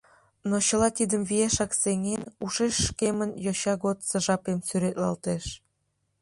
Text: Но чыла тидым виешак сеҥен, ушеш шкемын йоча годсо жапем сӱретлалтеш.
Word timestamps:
Но 0.49 0.55
чыла 0.67 0.89
тидым 0.97 1.23
виешак 1.29 1.71
сеҥен, 1.81 2.21
ушеш 2.45 2.73
шкемын 2.85 3.31
йоча 3.45 3.73
годсо 3.83 4.17
жапем 4.25 4.59
сӱретлалтеш. 4.67 5.45